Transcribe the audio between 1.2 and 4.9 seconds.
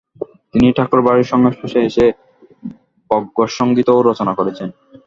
সংস্পর্শে এসে ব্রহ্মসঙ্গীতও রচনা করেছেন।